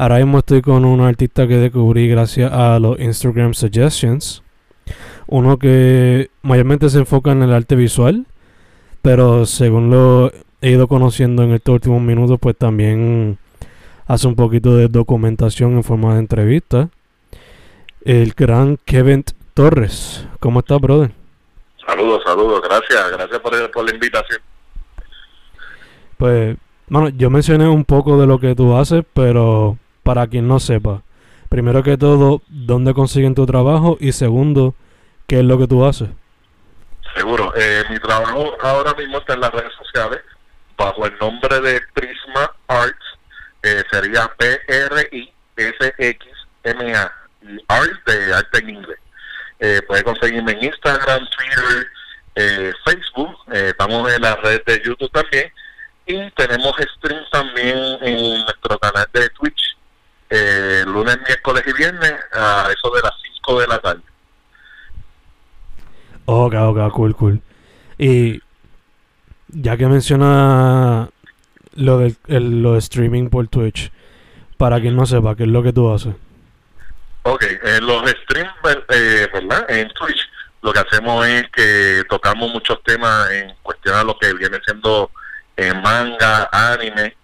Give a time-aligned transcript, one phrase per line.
[0.00, 4.44] Ahora mismo estoy con un artista que descubrí gracias a los Instagram Suggestions.
[5.26, 8.24] Uno que mayormente se enfoca en el arte visual,
[9.02, 13.38] pero según lo he ido conociendo en estos últimos minutos, pues también
[14.06, 16.90] hace un poquito de documentación en forma de entrevista.
[18.04, 20.28] El gran Kevin Torres.
[20.38, 21.10] ¿Cómo estás, brother?
[21.84, 22.62] Saludos, saludos.
[22.62, 24.40] Gracias, gracias por, por la invitación.
[26.16, 29.76] Pues, bueno, yo mencioné un poco de lo que tú haces, pero
[30.08, 31.02] para quien no sepa,
[31.50, 33.98] primero que todo, ¿dónde consiguen tu trabajo?
[34.00, 34.74] Y segundo,
[35.26, 36.08] ¿qué es lo que tú haces?
[37.14, 37.52] Seguro.
[37.54, 40.20] Eh, mi trabajo ahora mismo está en las redes sociales
[40.78, 43.18] bajo el nombre de Prisma Arts.
[43.62, 45.42] Eh, sería P-R-I-S-X-M-A.
[47.42, 48.98] Y Arts de arte en inglés.
[49.60, 51.86] Eh, puede conseguirme en Instagram, Twitter,
[52.34, 53.36] eh, Facebook.
[53.52, 55.52] Eh, estamos en la red de YouTube también.
[56.06, 59.77] Y tenemos streams también en nuestro canal de Twitch.
[60.30, 64.02] Eh, lunes, miércoles y viernes a eso de las 5 de la tarde.
[66.26, 67.40] Ok, ok, cool, cool.
[67.96, 68.40] Y
[69.48, 71.08] ya que menciona
[71.74, 73.90] lo del el- lo de streaming por Twitch,
[74.58, 76.14] para quien no sepa, ¿qué es lo que tú haces?
[77.22, 78.52] Ok, en los streams,
[78.90, 79.64] eh, ¿verdad?
[79.70, 80.20] En Twitch
[80.62, 85.10] lo que hacemos es que tocamos muchos temas en cuestión a lo que viene siendo
[85.56, 87.16] eh, manga, anime,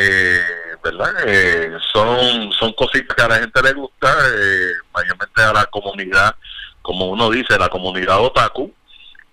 [0.00, 1.14] eh, ¿verdad?
[1.26, 6.34] Eh, son, son cositas que a la gente le gusta, eh, mayormente a la comunidad,
[6.82, 8.72] como uno dice, la comunidad otaku.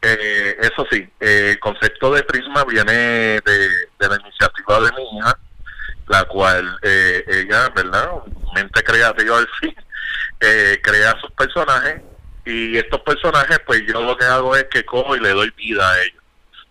[0.01, 3.69] Eh, eso sí, eh, el concepto de Prisma viene de,
[4.00, 5.39] la iniciativa de mi hija,
[6.07, 8.09] la cual ella, ¿verdad?
[8.53, 9.75] Mente creativa al fin,
[10.39, 12.01] crea sus personajes
[12.45, 15.91] y estos personajes pues yo lo que hago es que cojo y le doy vida
[15.91, 16.23] a ellos.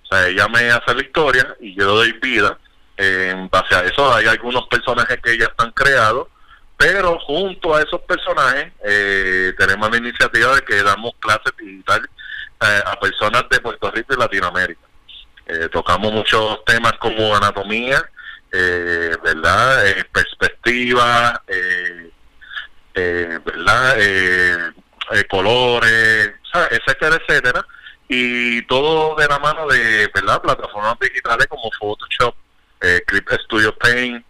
[0.05, 2.59] O sea, ella me hace la historia y yo le doy vida.
[2.97, 6.29] En base a eso hay algunos personajes que ya están creados,
[6.77, 12.09] pero junto a esos personajes eh, tenemos la iniciativa de que damos clases digitales
[12.63, 14.81] eh, a personas de Puerto Rico y Latinoamérica.
[15.47, 18.03] Eh, tocamos muchos temas como anatomía,
[18.51, 19.85] eh, ¿verdad?
[20.11, 21.43] Perspectiva,
[22.95, 24.73] ¿verdad?
[25.29, 26.33] Colores,
[26.71, 27.67] etcétera, etcétera.
[28.09, 30.41] Y todo de la mano de, ¿verdad?
[30.41, 32.35] Plataformas digitales como Photoshop,
[32.87, 34.25] eh, Clip Studio Paint,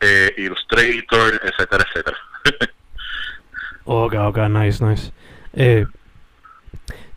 [0.00, 2.18] eh, Illustrator, etcétera, etcétera.
[3.84, 5.12] Ok, ok, nice, nice.
[5.54, 5.86] Eh,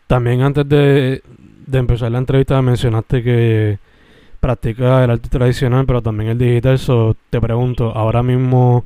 [0.08, 1.22] también antes de,
[1.64, 3.78] de empezar la entrevista mencionaste que
[4.40, 6.78] practicas el arte tradicional, pero también el digital.
[6.78, 8.84] So, te pregunto, ¿ahora mismo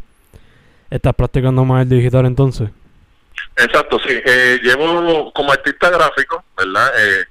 [0.91, 2.71] estás practicando más el digital entonces?
[3.57, 4.21] Exacto, sí.
[4.25, 6.93] Eh, llevo como artista gráfico, ¿verdad?
[6.99, 7.25] Eh,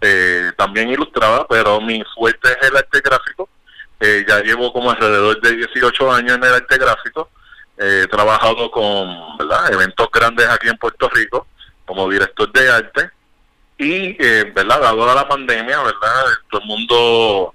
[0.00, 3.48] eh, también ilustraba, pero mi fuerte es el arte gráfico.
[4.04, 7.30] Eh, ya llevo como alrededor de 18 años en el arte gráfico.
[7.78, 9.72] Eh, he trabajado con ¿verdad?
[9.72, 11.46] eventos grandes aquí en Puerto Rico
[11.86, 13.10] como director de arte.
[13.78, 14.80] Y, eh, ¿verdad?
[14.80, 16.24] Dado la pandemia, ¿verdad?
[16.50, 17.54] Todo el mundo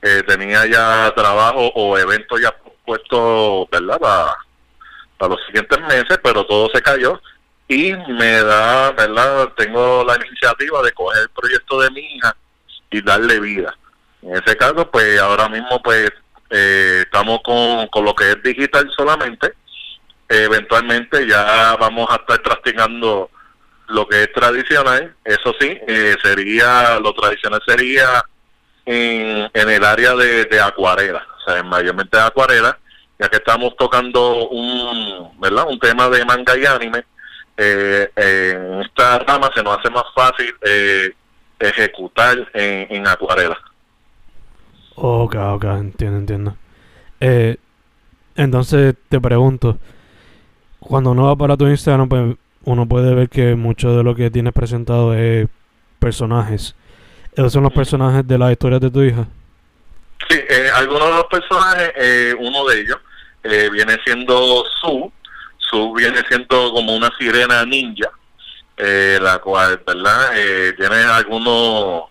[0.00, 2.54] eh, tenía ya trabajo o eventos ya
[2.86, 3.98] puestos, ¿verdad?
[3.98, 4.36] Para,
[5.18, 7.20] para los siguientes meses, pero todo se cayó
[7.66, 9.52] y me da, ¿verdad?
[9.56, 12.36] Tengo la iniciativa de coger el proyecto de mi hija
[12.92, 13.76] y darle vida.
[14.22, 16.10] En ese caso, pues ahora mismo, pues
[16.50, 19.54] eh, estamos con, con lo que es digital solamente.
[20.28, 23.30] eventualmente ya vamos a estar practicando
[23.90, 28.24] lo que es tradicional, eso sí, eh, sería, lo tradicional sería
[28.86, 32.78] en, en el área de, de acuarela, o sea, mayormente de acuarela,
[33.18, 35.66] ya que estamos tocando un, ¿verdad?
[35.68, 37.04] un tema de manga y anime,
[37.56, 41.12] eh, en esta rama se nos hace más fácil eh,
[41.58, 43.58] ejecutar en, en acuarela.
[45.02, 46.56] Ok, ok, entiendo, entiendo.
[47.20, 47.56] Eh,
[48.36, 49.78] entonces te pregunto,
[50.78, 54.30] cuando uno va para tu Instagram, pues uno puede ver que mucho de lo que
[54.30, 55.48] tienes presentado es
[55.98, 56.76] personajes.
[57.32, 59.26] ¿Esos son los personajes de las historias de tu hija?
[60.28, 62.98] Sí, eh, algunos de los personajes, eh, uno de ellos
[63.44, 65.10] eh, viene siendo Su.
[65.56, 68.10] Su viene siendo como una sirena ninja,
[68.76, 70.32] eh, la cual, ¿verdad?
[70.36, 72.10] Eh, tiene algunos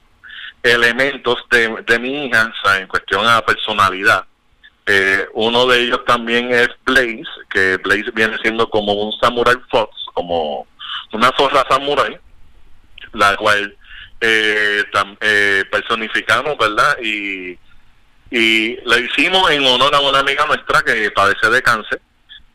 [0.64, 4.26] elementos de, de mi hija en cuestión a personalidad.
[4.86, 9.96] Eh, uno de ellos también es Blaze, que Blaze viene siendo como un Samurai Fox,
[10.14, 10.68] como
[11.12, 12.18] una zorra samurai,
[13.14, 13.78] la cual
[14.20, 14.84] eh,
[15.22, 16.98] eh, personificamos, ¿verdad?
[17.04, 17.58] Y,
[18.32, 22.02] y lo hicimos en honor a una amiga nuestra que padece de cáncer,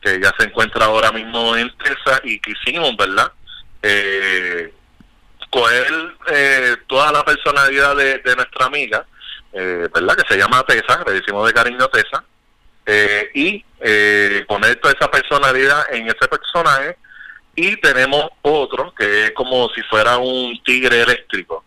[0.00, 3.32] que ya se encuentra ahora mismo en Tesa y quisimos, ¿verdad?
[3.80, 4.73] Eh,
[5.54, 9.06] coger eh, toda la personalidad de, nuestra amiga,
[9.52, 10.16] eh, ¿verdad?
[10.16, 12.24] Que se llama Tesa, le decimos de cariño Tesa,
[12.84, 16.96] eh, y eh, poner toda esa personalidad en ese personaje.
[17.54, 21.64] Y tenemos otro que es como si fuera un tigre eléctrico,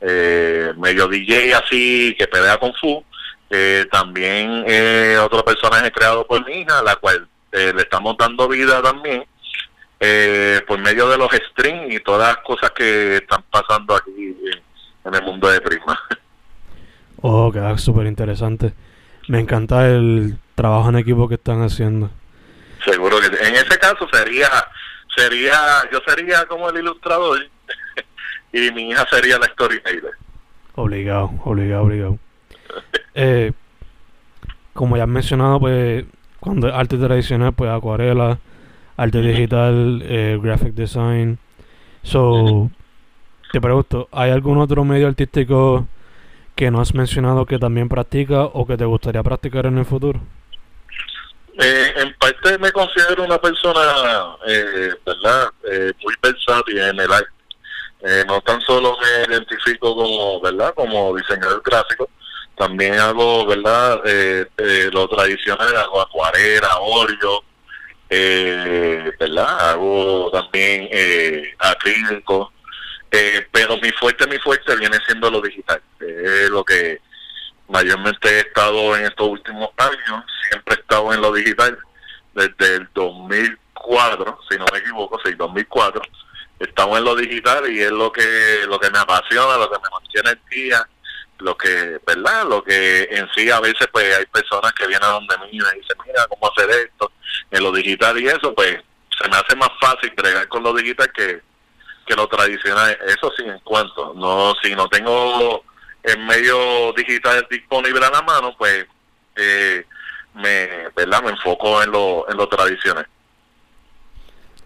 [0.00, 3.04] eh, medio DJ así, que pelea con Fu.
[3.90, 4.66] También
[5.20, 9.24] otro personaje creado por mi hija, la cual le estamos dando vida también
[10.00, 14.36] eh, por medio de los streams y todas las cosas que están pasando aquí
[15.04, 15.98] en, el mundo de Prisma.
[17.20, 18.72] Oh, que súper interesante.
[19.26, 22.10] Me encanta el trabajo en equipo que están haciendo.
[22.84, 24.48] Seguro que en ese caso sería,
[25.16, 27.40] sería, yo sería como el ilustrador
[28.52, 30.12] y mi hija sería la storyteller.
[30.76, 32.18] Obligado, obligado, obligado.
[33.14, 33.50] Eh,
[34.74, 36.04] como ya has mencionado, pues
[36.38, 38.38] cuando es arte tradicional, pues acuarela,
[38.98, 41.38] arte digital, eh, graphic design.
[42.02, 42.70] So,
[43.52, 45.86] te pregunto, ¿hay algún otro medio artístico
[46.54, 50.20] que no has mencionado que también practica o que te gustaría practicar en el futuro?
[51.60, 53.80] Eh, en parte me considero una persona,
[54.46, 55.48] eh, ¿verdad?
[55.70, 57.28] Eh, muy versátil en el arte.
[58.00, 60.72] Eh, no tan solo me identifico como, ¿verdad?
[60.74, 62.08] Como diseñador gráfico,
[62.56, 64.00] también hago, ¿verdad?
[64.04, 67.42] Eh, eh, lo tradicional, hago acuarela, óleo,
[68.10, 69.70] eh, ¿verdad?
[69.70, 72.52] Hago también eh, acrílico,
[73.10, 77.00] eh, pero mi fuerte, mi fuerte viene siendo lo digital, es lo que
[77.68, 81.78] mayormente he estado en estos últimos años, siempre he estado en lo digital
[82.34, 86.02] desde el 2004, si no me equivoco, sí, 2004,
[86.60, 89.90] estamos en lo digital y es lo que lo que me apasiona, lo que me
[89.90, 90.88] mantiene el día,
[91.38, 92.46] lo que, ¿verdad?
[92.48, 95.58] Lo que en sí a veces pues hay personas que vienen a donde mí y
[95.58, 97.12] me dicen, mira, ¿cómo hacer esto?
[97.50, 98.78] En lo digital y eso, pues
[99.20, 101.40] se me hace más fácil bregar con lo digital que,
[102.06, 102.96] que lo tradicional.
[103.06, 105.64] Eso sí, en cuanto, no, si no tengo
[106.02, 108.86] el medio digital disponible a la mano, pues
[109.36, 109.84] eh,
[110.34, 111.22] me, ¿verdad?
[111.22, 113.06] me enfoco en lo, en lo tradicional.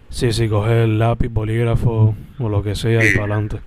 [0.08, 3.60] Sí, sí, coger el lápiz, bolígrafo o lo que sea y para adelante.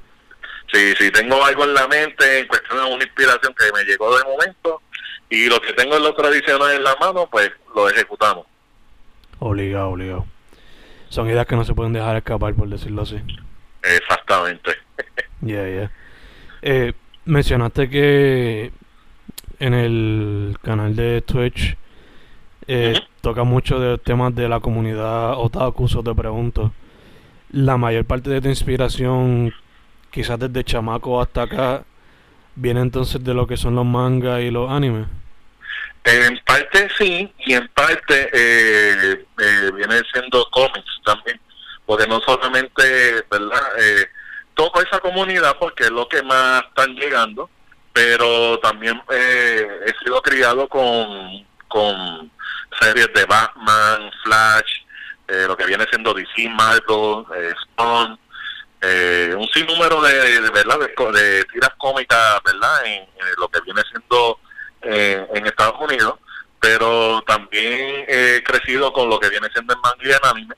[0.76, 4.18] Si, si tengo algo en la mente, en cuestión de una inspiración que me llegó
[4.18, 4.82] de momento,
[5.30, 8.46] y lo que tengo en lo tradicional en la mano, pues lo ejecutamos.
[9.40, 10.26] Obligado, obligado.
[11.08, 13.22] Son ideas que no se pueden dejar escapar, por decirlo así.
[13.82, 14.72] Exactamente.
[15.42, 15.92] Yeah, yeah.
[16.64, 16.94] Eh,
[17.26, 18.72] mencionaste que
[19.60, 21.78] en el canal de Twitch
[22.68, 26.74] eh, toca mucho de temas de la comunidad otaku, so te pregunto.
[27.52, 29.54] La mayor parte de tu inspiración,
[30.16, 31.84] quizás desde chamaco hasta acá,
[32.56, 35.08] viene entonces de lo que son los mangas y los animes.
[36.06, 41.38] En parte sí, y en parte eh, eh, viene siendo cómics también,
[41.86, 43.62] porque no solamente, ¿verdad?
[43.78, 44.06] Eh,
[44.54, 47.50] toco esa comunidad porque es lo que más están llegando,
[47.92, 52.32] pero también eh, he sido criado con, con
[52.80, 54.86] series de Batman, Flash,
[55.28, 58.18] eh, lo que viene siendo DC, Marvel, eh, Spawn,
[58.82, 62.86] eh, un sinnúmero de, de, verdad de, tiras cómicas, ¿verdad?
[62.86, 64.40] En, en lo que viene siendo
[64.82, 66.20] eh, en Estados Unidos,
[66.60, 70.56] pero también he crecido con lo que viene siendo el manga y el anime,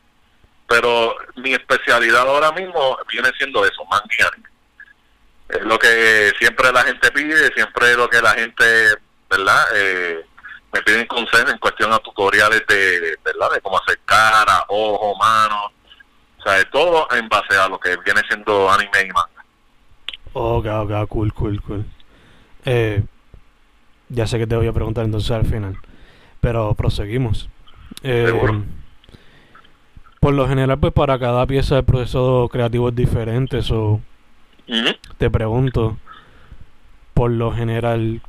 [0.68, 4.50] pero mi especialidad ahora mismo viene siendo eso, manga y anime.
[5.50, 8.98] Es lo que siempre la gente pide, siempre lo que la gente,
[9.30, 9.66] ¿verdad?
[9.76, 10.26] Eh,
[10.74, 13.52] me piden consejos en cuestión a tutoriales de, ¿verdad?
[13.52, 15.72] De cómo hacer cara, ojo, mano,
[16.48, 19.44] o sea, de todo en base a lo que viene siendo anime y manga.
[20.32, 21.86] Ok, ok, cool, cool, cool.
[22.64, 23.04] Eh,
[24.10, 25.78] ya sé que te voy a preguntar entonces al final,
[26.40, 27.50] pero proseguimos.
[28.04, 28.64] Eh, Seguro.
[30.20, 34.02] Por lo general, pues para cada pieza el proceso creativo es diferente, so
[35.18, 35.98] te pregunto,
[37.14, 38.22] por lo general,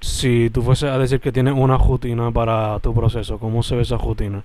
[0.00, 3.82] si tú fueses a decir que tienes una rutina para tu proceso, ¿cómo se ve
[3.82, 4.42] esa rutina?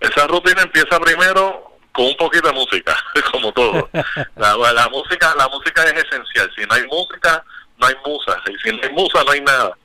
[0.00, 1.67] Esa rutina empieza primero
[1.98, 2.96] con un poquito de música,
[3.32, 3.90] como todo.
[4.36, 6.48] La, música la música es esencial.
[6.56, 7.42] Si no hay música,
[7.76, 8.40] no hay musa.
[8.62, 9.76] Si no hay musa, no hay nada.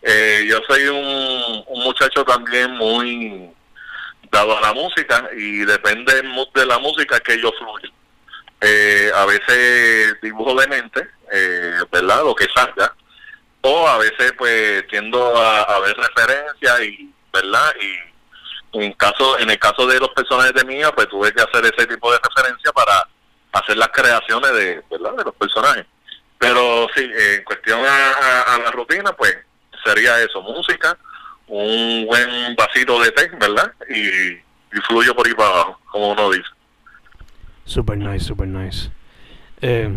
[0.00, 3.50] Eh, yo soy un, un muchacho también muy
[4.30, 6.22] dado a la música y depende
[6.54, 7.90] de la música que yo fluyo.
[8.62, 12.22] Eh, a veces dibujo de mente, eh, ¿verdad?
[12.24, 12.94] Lo que salga.
[13.60, 17.74] O a veces pues tiendo a, a ver referencias y, ¿verdad?
[17.78, 18.07] Y
[18.72, 21.86] en caso en el caso de los personajes de mía pues tuve que hacer ese
[21.86, 23.08] tipo de referencia para
[23.52, 25.86] hacer las creaciones de verdad de los personajes
[26.38, 29.36] pero sí en cuestión a, la rutina pues
[29.84, 30.96] sería eso música
[31.46, 36.30] un buen vasito de té verdad y, y fluyo por ahí para abajo como uno
[36.30, 36.48] dice
[37.68, 38.90] Super nice, super nice.
[39.60, 39.90] Eh,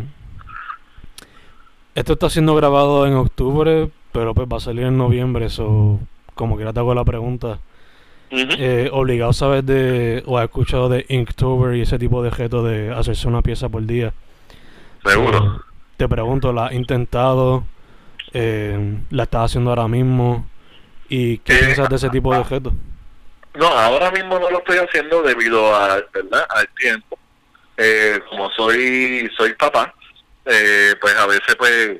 [1.95, 5.97] esto está siendo grabado en octubre, pero pues va a salir en noviembre, so
[6.35, 7.59] como quiera te hago la pregunta.
[8.31, 12.93] Eh, obligado sabes de, o has escuchado de Inktober y ese tipo de reto de
[12.93, 14.13] hacerse una pieza por día.
[15.03, 15.63] seguro
[16.01, 17.63] te pregunto, ¿la has intentado?
[18.33, 20.49] Eh, ¿La estás haciendo ahora mismo?
[21.09, 22.73] ¿Y qué Eh, piensas de ese tipo de reto?
[23.53, 26.47] No, ahora mismo no lo estoy haciendo debido a, ¿verdad?
[26.49, 27.19] al tiempo.
[27.77, 29.93] Eh, como soy soy papá,
[30.45, 31.99] eh, pues a veces pues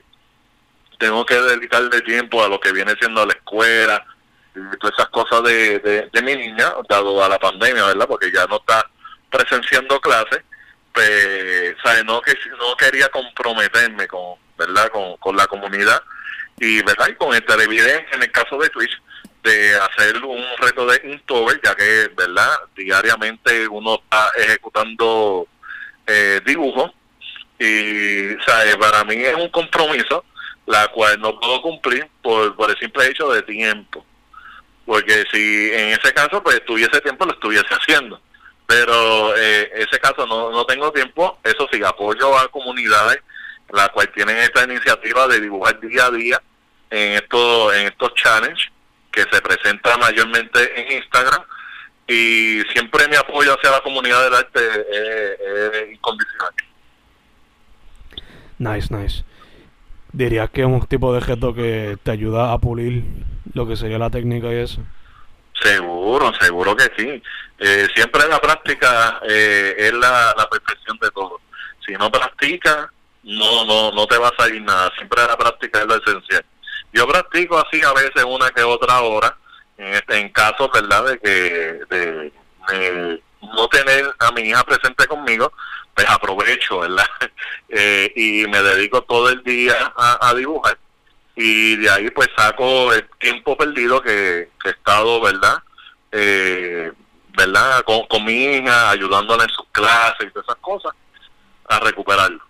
[0.98, 4.04] tengo que dedicarle tiempo a lo que viene siendo la escuela
[4.80, 5.80] todas esas cosas de,
[6.12, 8.08] de, mi niña, dado a la pandemia, ¿verdad?
[8.08, 8.90] Porque ya no está
[9.30, 10.42] presenciando clases,
[10.94, 12.04] pues, ¿sabes?
[12.06, 14.90] No, que, no quería comprometerme con, ¿verdad?
[14.90, 16.02] Con, con la comunidad
[16.60, 17.08] y, ¿verdad?
[17.10, 19.02] Y con el televidente, en el caso de Twitch,
[19.44, 22.52] de hacer un reto de Inktober, ya que, ¿verdad?
[22.76, 25.48] Diariamente uno está ejecutando
[26.06, 26.92] eh, dibujos
[27.58, 28.76] y, ¿sabes?
[28.78, 30.26] Para mí es un compromiso
[30.68, 34.06] la cual no puedo cumplir por, por el simple hecho de tiempo.
[34.86, 38.22] Porque si en ese caso pues tuviese tiempo lo estuviese haciendo.
[38.66, 43.20] Pero eh, ese caso no, no tengo tiempo, eso sí, apoyo a comunidades
[43.72, 46.42] la cual tienen esta iniciativa de dibujar día a día
[46.90, 48.70] en estos, en estos challenges
[49.12, 51.44] que se presentan mayormente en Instagram
[52.08, 56.54] y siempre mi apoyo hacia la comunidad del arte es, es incondicional.
[58.58, 59.24] Nice, nice.
[60.12, 63.04] ¿Dirías que es un tipo de reto que te ayuda a pulir
[63.54, 64.82] lo que sería la técnica y eso?
[65.62, 67.24] Seguro, seguro que sí.
[67.60, 71.40] Eh, siempre la práctica eh, es la, la perfección de todo.
[71.86, 72.88] Si no practicas,
[73.24, 74.92] no, no, no te va a salir nada.
[74.96, 76.46] Siempre la práctica es lo esencial.
[76.94, 79.38] Yo practico así a veces una que otra hora,
[79.78, 85.52] en, este, en caso, ¿verdad?, de que de, no tener a mi hija presente conmigo,
[85.94, 87.06] pues aprovecho, ¿verdad?
[87.74, 90.78] Eh, y me dedico todo el día a dibujar
[91.36, 95.58] y de ahí pues saco el tiempo perdido que, que he estado, ¿verdad?
[96.12, 96.92] Eh,
[97.38, 97.84] ¿Verdad?
[97.86, 100.92] Con, con mi hija, ayudándola en sus clases y todas esas cosas,
[101.70, 102.44] a recuperarlo.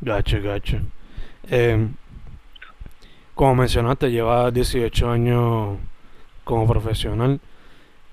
[0.00, 0.78] Gacho, gacho.
[1.48, 1.88] Eh,
[3.34, 5.78] como mencionaste, llevas 18 años
[6.44, 7.40] como profesional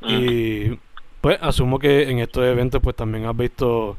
[0.01, 0.77] y
[1.21, 3.97] pues asumo que en estos eventos pues también has visto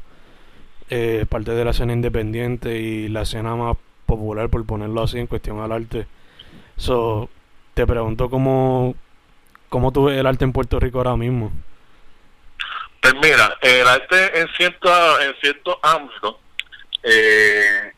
[0.89, 3.75] eh, parte de la escena independiente y la escena más
[4.05, 6.07] popular, por ponerlo así, en cuestión al arte.
[6.77, 7.29] So,
[7.73, 8.95] te pregunto cómo,
[9.69, 11.51] cómo tú ves el arte en Puerto Rico ahora mismo.
[13.01, 16.39] Pues mira, el arte en cierto, en cierto ámbito
[17.03, 17.93] eh,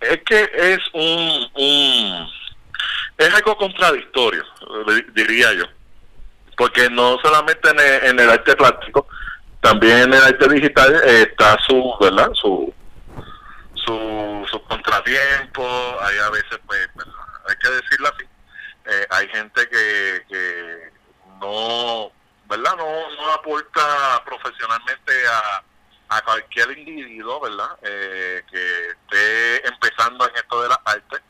[0.00, 2.28] es que es un, un
[3.16, 4.44] es algo contradictorio,
[4.86, 5.64] di- diría yo,
[6.58, 9.08] porque no solamente en el, en el arte plástico,
[9.62, 12.30] también en el arte digital eh, está su, ¿verdad?
[12.34, 12.72] Su
[13.86, 17.14] su, su contratiempo, hay a veces, pues, ¿verdad?
[17.48, 18.24] hay que decirlo así,
[18.86, 20.92] eh, hay gente que, que
[21.40, 22.10] no,
[22.48, 22.76] ¿verdad?
[22.76, 25.62] No, no aporta profesionalmente a,
[26.08, 27.78] a cualquier individuo, ¿verdad?
[27.82, 31.22] Eh, que esté empezando en esto de las artes.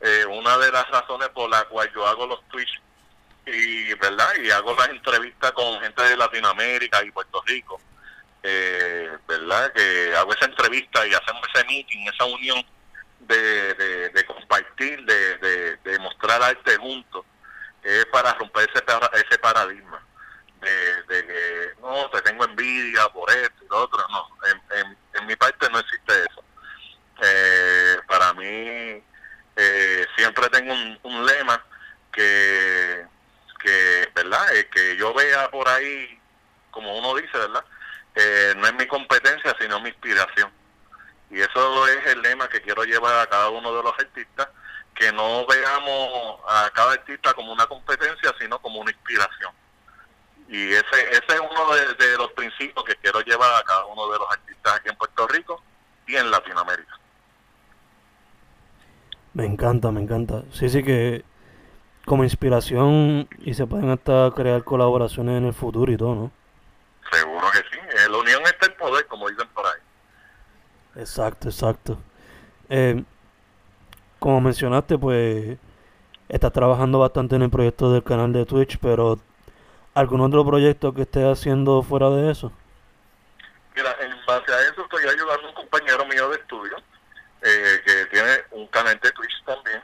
[0.00, 2.80] Eh, una de las razones por la cual yo hago los Twitch
[3.46, 4.28] y, ¿verdad?
[4.42, 7.80] Y hago las entrevistas con gente de Latinoamérica y Puerto Rico,
[8.46, 9.72] eh, ¿verdad?
[9.72, 12.64] Que hago esa entrevista y hacemos ese meeting, esa unión,
[13.20, 17.24] de, de, compartir, de, de, mostrar arte juntos,
[17.82, 18.84] es para romper ese,
[19.14, 20.00] ese paradigma
[20.60, 24.04] de, que no, te tengo envidia por esto y lo otro.
[24.08, 26.44] No, en, en, mi parte no existe eso.
[27.22, 29.02] Eh, para mí,
[29.56, 31.64] eh, siempre tengo un, un lema
[32.12, 33.06] que,
[33.60, 34.54] que ¿verdad?
[34.54, 36.20] Eh, que yo vea por ahí,
[36.70, 37.64] como uno dice, ¿verdad?
[38.56, 40.50] No es mi competencia, sino mi inspiración.
[41.30, 44.48] Y eso es el lema que quiero llevar a cada uno de los artistas,
[44.94, 49.52] que no veamos a cada artista como una competencia, sino como una inspiración.
[50.48, 54.18] Y ese, ese es uno de, los principios que quiero llevar a cada uno de
[54.18, 55.62] los artistas aquí en Puerto Rico
[56.06, 56.98] y en Latinoamérica.
[59.34, 60.44] Me encanta, me encanta.
[60.52, 61.24] Sí, sí que
[62.06, 66.32] como inspiración y se pueden hasta crear colaboraciones en el futuro y todo, ¿no?
[67.10, 67.78] Seguro que sí.
[68.04, 69.80] En la unión está el poder, como dicen por ahí.
[70.96, 71.98] Exacto, exacto.
[72.68, 73.02] Eh,
[74.18, 75.58] como mencionaste, pues
[76.28, 79.18] estás trabajando bastante en el proyecto del canal de Twitch, pero
[79.94, 82.50] ¿algún otro proyecto que estés haciendo fuera de eso?
[83.74, 86.76] Mira, en base a eso estoy ayudando a un compañero mío de estudio
[87.42, 89.82] eh, que tiene un canal de Twitch también,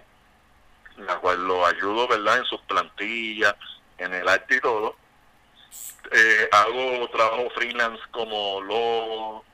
[0.97, 3.55] la cual lo ayudo, ¿verdad?, en sus plantillas,
[3.99, 4.97] en el arte y todo.
[6.11, 9.45] Eh, hago trabajo freelance como logo,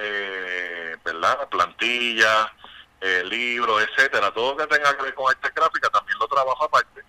[0.00, 1.48] eh, ¿verdad?
[1.48, 2.52] Plantilla,
[3.00, 6.64] eh, libros, etcétera, todo lo que tenga que ver con arte gráfica también lo trabajo
[6.64, 7.02] aparte.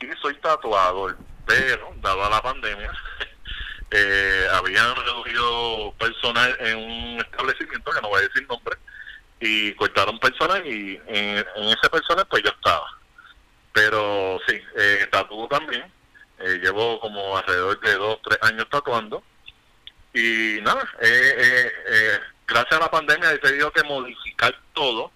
[0.00, 1.16] Y soy tatuador,
[1.46, 2.92] pero dada la pandemia,
[3.90, 8.76] eh, habían reducido personal en un establecimiento que no voy a decir nombre
[9.40, 12.86] y cortaron personal y en, ese personal pues yo estaba.
[13.72, 15.84] Pero sí, eh, tatuo también.
[16.38, 19.22] Eh, llevo como alrededor de dos, tres años tatuando
[20.14, 25.10] y nada, eh, eh, eh, gracias a la pandemia he tenido que modificar todo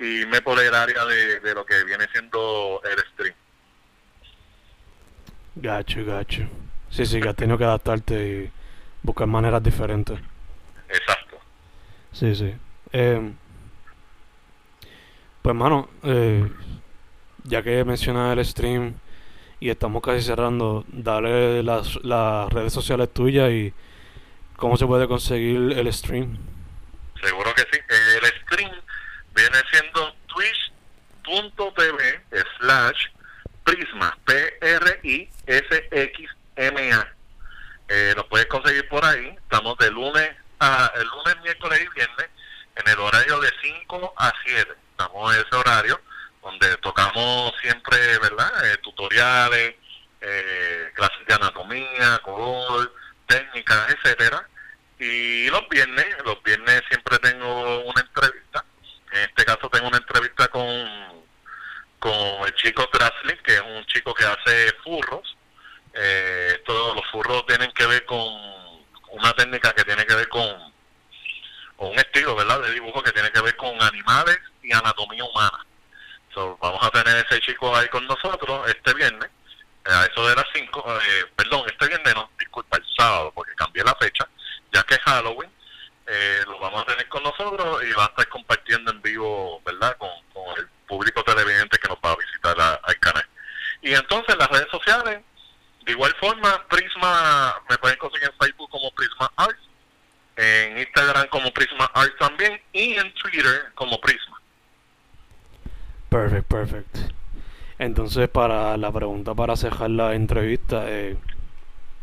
[0.00, 3.34] y me por el área de, lo que viene siendo el stream.
[5.54, 6.42] Gacho, gacho.
[6.90, 8.50] Sí, sí, que has tenido que adaptarte y
[9.02, 10.18] buscar maneras diferentes.
[10.88, 11.38] Exacto.
[12.10, 12.52] Sí, sí.
[12.92, 13.32] Eh,
[15.40, 16.50] pues, mano, eh,
[17.44, 18.94] ya que mencionas el stream
[19.60, 23.72] y estamos casi cerrando, dale las, las redes sociales tuyas y
[24.62, 26.38] ¿Cómo se puede conseguir el stream?
[27.20, 27.80] Seguro que sí.
[27.88, 28.70] El stream
[29.34, 32.22] viene siendo twitch.tv
[32.60, 33.08] slash
[33.64, 35.32] prisma, P-R-I-S-X-M-A.
[37.88, 39.34] Eh, lo puedes conseguir por ahí.
[39.36, 42.28] Estamos de lunes a el lunes, miércoles y viernes
[42.76, 44.72] en el horario de 5 a 7.
[44.92, 46.00] Estamos en ese horario
[46.40, 48.72] donde tocamos siempre, ¿verdad?
[48.72, 49.74] Eh, tutoriales,
[50.20, 52.94] eh, clases de anatomía, color,
[53.26, 54.41] técnicas, etcétera.
[55.02, 58.64] Y los viernes, los viernes siempre tengo una entrevista.
[59.10, 61.26] En este caso tengo una entrevista con,
[61.98, 65.36] con el chico Grassley, que es un chico que hace furros.
[65.92, 68.32] Eh, todos los furros tienen que ver con
[69.10, 70.46] una técnica que tiene que ver con,
[71.78, 75.66] un estilo, ¿verdad?, de dibujo que tiene que ver con animales y anatomía humana.
[76.60, 79.28] vamos a tener ese chico ahí con nosotros este viernes,
[79.84, 83.52] eh, a eso de las 5, eh, perdón, este viernes no, disculpa, el sábado, porque
[83.56, 84.28] cambié la fecha
[84.72, 85.50] ya que es Halloween,
[86.06, 89.96] eh, lo vamos a tener con nosotros y va a estar compartiendo en vivo, ¿verdad?,
[89.98, 90.10] con,
[90.56, 93.24] el público televidente que nos va a visitar al canal.
[93.80, 95.22] Y entonces las redes sociales,
[95.84, 99.68] de igual forma, Prisma, me pueden conseguir en Facebook como Prisma Arts,
[100.36, 104.40] en Instagram como Prisma Arts también y en Twitter como Prisma.
[106.10, 106.96] Perfect, perfect.
[108.12, 111.16] Entonces, para la pregunta para cerrar la entrevista, eh,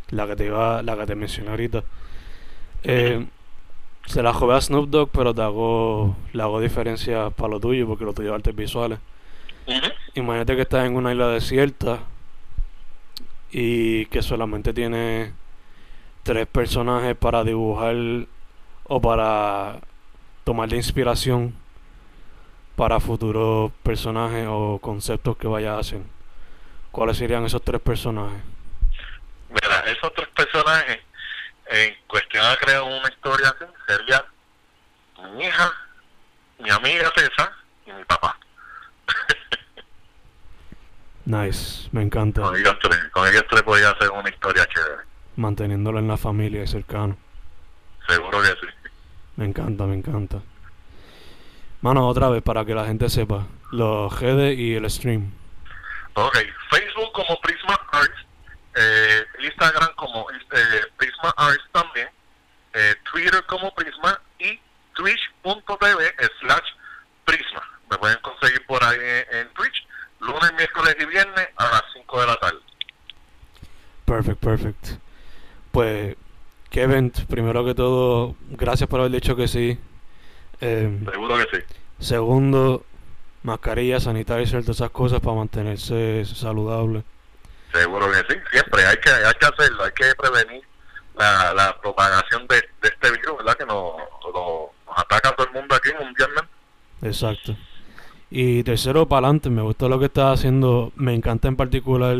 [0.09, 1.83] la que te iba, la que te mencioné ahorita,
[2.81, 3.27] eh,
[4.07, 7.85] se la jugué a Snoop Dogg, pero te hago, le hago diferencia para lo tuyo,
[7.85, 8.97] porque lo tuyo es artes visuales.
[10.15, 11.99] Imagínate que estás en una isla desierta
[13.51, 15.33] y que solamente tiene
[16.23, 18.25] tres personajes para dibujar
[18.85, 19.81] o para
[20.43, 21.53] tomar de inspiración
[22.79, 25.99] para futuros personajes o conceptos que vayas a hacer.
[26.93, 28.41] ¿Cuáles serían esos tres personajes?
[29.49, 30.97] Mira, esos tres personajes
[31.65, 34.25] en cuestión de crear una historia así, sería
[35.35, 35.73] mi hija,
[36.59, 37.51] mi amiga César
[37.85, 38.39] y mi papá.
[41.25, 42.43] nice, me encanta.
[42.43, 45.03] Con ellos tres, con ellos tres podía hacer una historia chévere.
[45.35, 47.17] Manteniéndolo en la familia y cercano.
[48.07, 48.73] Seguro que sí.
[49.35, 50.41] Me encanta, me encanta.
[51.81, 55.31] Mano, otra vez para que la gente sepa, los redes y el stream.
[56.13, 56.37] Ok,
[56.69, 58.25] Facebook como Prisma Arts,
[58.75, 62.09] eh, Instagram como eh, Prisma Arts también,
[62.73, 64.59] eh, Twitter como Prisma y
[64.93, 66.69] twitch.tv slash
[67.23, 67.63] Prisma.
[67.89, 68.99] Me pueden conseguir por ahí
[69.31, 69.87] en, Twitch,
[70.19, 72.59] lunes, miércoles y viernes a las 5 de la tarde.
[74.03, 74.87] Perfect, perfect.
[75.71, 76.17] Pues,
[76.69, 79.79] Kevin, primero que todo, gracias por haber dicho que sí
[80.61, 81.63] eh, Seguro que sí.
[81.99, 82.85] segundo,
[83.43, 87.03] mascarilla, sanitizer, todas esas cosas para mantenerse saludable.
[87.73, 88.39] Seguro que sí.
[88.51, 90.63] Siempre hay que, hay que hacerlo, hay que prevenir
[91.15, 93.55] la, la propagación de, de este virus, ¿verdad?
[93.57, 93.93] Que nos,
[94.23, 96.49] nos, nos ataca a todo el mundo aquí mundialmente.
[97.01, 97.55] Exacto.
[98.31, 100.91] Y tercero, para adelante, me gusta lo que estás haciendo.
[100.95, 102.15] Me encanta en particular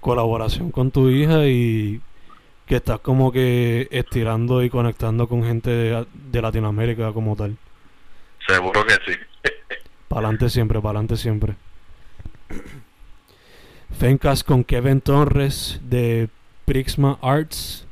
[0.00, 2.00] colaboración con tu hija y
[2.70, 7.56] que estás como que estirando y conectando con gente de, de Latinoamérica como tal.
[8.46, 9.18] Seguro que sí.
[10.06, 11.56] Para adelante siempre, para adelante siempre.
[13.98, 16.28] Fencast con Kevin Torres de
[16.64, 17.88] Prixma Arts.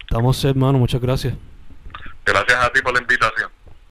[0.00, 0.76] Estamos set, mano.
[0.76, 1.32] Muchas gracias.
[2.26, 3.50] Gracias a ti por la invitación.